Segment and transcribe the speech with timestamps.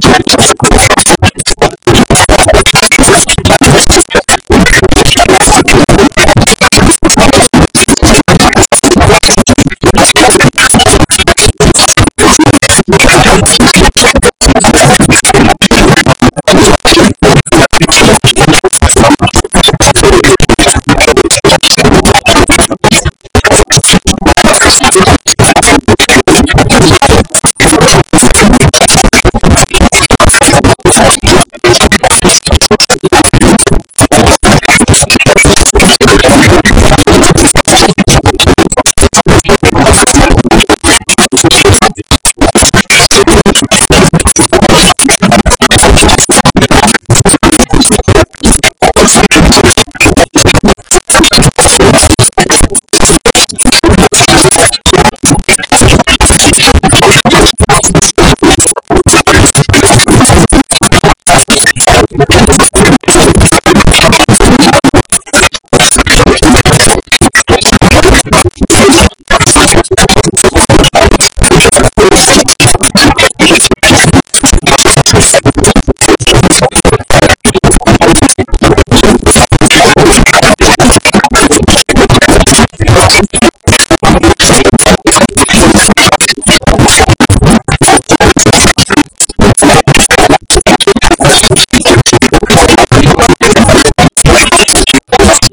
[0.00, 0.91] championship
[30.64, 30.74] Oh,
[31.20, 31.41] the?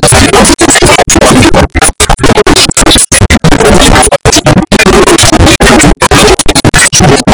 [0.00, 0.34] Thank
[7.28, 7.33] you.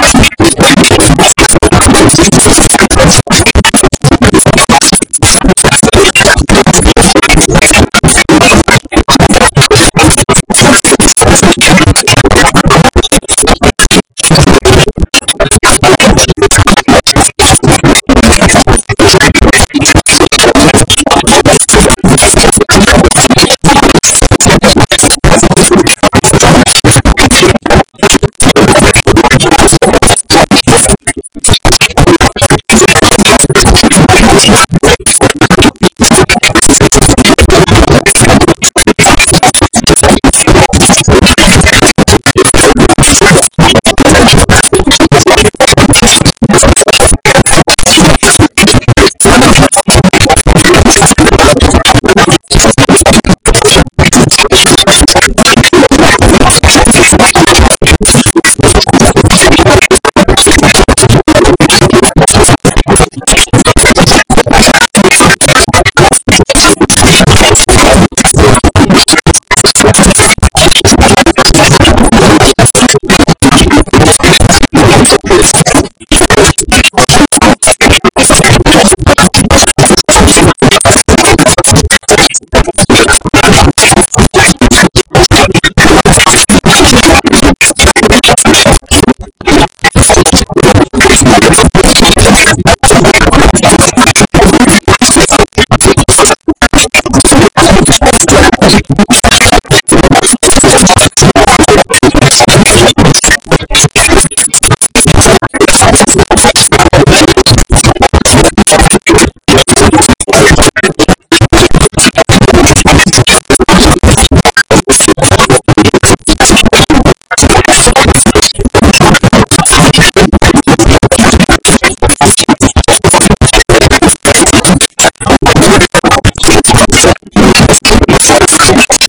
[128.71, 128.95] Okay.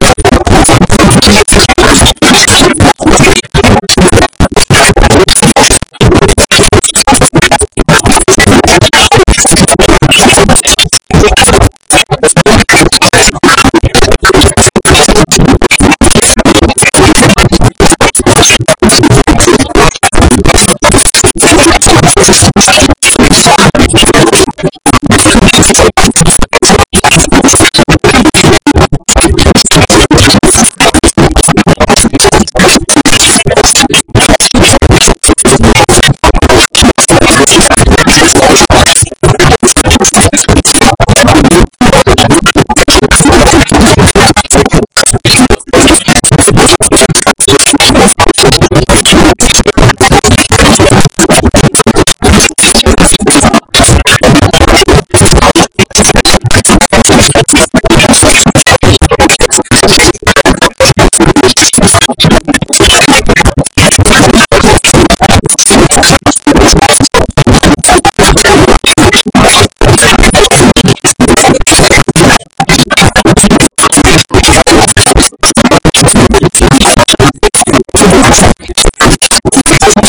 [38.22, 38.82] Thank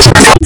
[0.00, 0.39] Gracias.